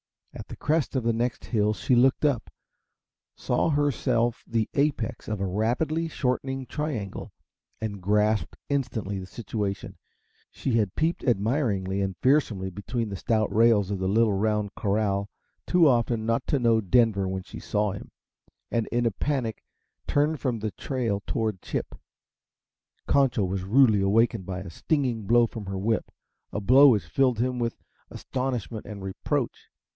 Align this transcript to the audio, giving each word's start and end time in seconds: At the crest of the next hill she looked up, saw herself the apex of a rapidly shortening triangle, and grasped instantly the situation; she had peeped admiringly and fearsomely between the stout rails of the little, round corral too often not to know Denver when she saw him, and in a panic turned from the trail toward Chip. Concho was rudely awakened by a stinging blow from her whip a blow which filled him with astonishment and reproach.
At 0.33 0.47
the 0.47 0.55
crest 0.55 0.95
of 0.95 1.03
the 1.03 1.13
next 1.13 1.45
hill 1.45 1.73
she 1.73 1.93
looked 1.95 2.25
up, 2.25 2.49
saw 3.35 3.69
herself 3.69 4.43
the 4.47 4.67
apex 4.73 5.27
of 5.27 5.39
a 5.39 5.45
rapidly 5.45 6.07
shortening 6.07 6.65
triangle, 6.65 7.31
and 7.79 8.01
grasped 8.01 8.55
instantly 8.67 9.19
the 9.19 9.27
situation; 9.27 9.97
she 10.49 10.77
had 10.77 10.95
peeped 10.95 11.23
admiringly 11.25 12.01
and 12.01 12.15
fearsomely 12.17 12.71
between 12.71 13.09
the 13.09 13.15
stout 13.17 13.53
rails 13.53 13.91
of 13.91 13.99
the 13.99 14.07
little, 14.07 14.33
round 14.33 14.73
corral 14.73 15.29
too 15.67 15.87
often 15.87 16.25
not 16.25 16.47
to 16.47 16.57
know 16.59 16.81
Denver 16.81 17.27
when 17.27 17.43
she 17.43 17.59
saw 17.59 17.91
him, 17.91 18.09
and 18.71 18.87
in 18.87 19.05
a 19.05 19.11
panic 19.11 19.63
turned 20.07 20.39
from 20.39 20.59
the 20.59 20.71
trail 20.71 21.21
toward 21.27 21.61
Chip. 21.61 21.93
Concho 23.05 23.43
was 23.43 23.63
rudely 23.65 24.01
awakened 24.01 24.45
by 24.47 24.61
a 24.61 24.69
stinging 24.69 25.27
blow 25.27 25.45
from 25.45 25.65
her 25.67 25.77
whip 25.77 26.09
a 26.51 26.59
blow 26.61 26.87
which 26.89 27.05
filled 27.05 27.37
him 27.39 27.59
with 27.59 27.75
astonishment 28.09 28.87
and 28.87 29.03
reproach. 29.03 29.67